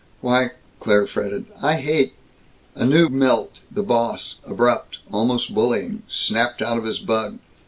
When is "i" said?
1.61-1.75